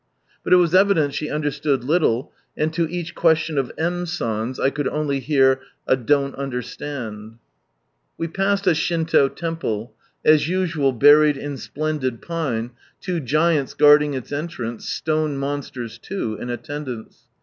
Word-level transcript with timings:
But 0.43 0.51
it 0.51 0.55
was 0.55 0.73
evident 0.73 1.13
she 1.13 1.29
understood 1.29 1.83
little, 1.83 2.33
and 2.57 2.73
to 2.73 2.87
each 2.89 3.13
question 3.13 3.59
of 3.59 3.71
M. 3.77 4.07
Sail's, 4.07 4.59
I 4.59 4.71
could 4.71 4.87
only 4.87 5.19
hear 5.19 5.61
a" 5.85 5.95
Don't 5.95 6.33
understand." 6.33 7.35
Sunrise 8.17 8.17
Land 8.17 8.31
Wc 8.33 8.33
passed 8.35 8.65
a 8.65 8.73
Shinto 8.73 9.29
temple, 9.29 9.93
as 10.25 10.47
usual 10.49 10.91
buried 10.91 11.37
in 11.37 11.55
splendid 11.55 12.19
pine, 12.19 12.71
two 12.99 13.19
giants 13.19 13.75
guard 13.75 14.01
ing 14.01 14.15
its 14.15 14.31
entrance, 14.31 14.89
stone 14.89 15.37
monsters 15.37 15.99
too, 15.99 16.35
in 16.35 16.49
attendance. 16.49 17.27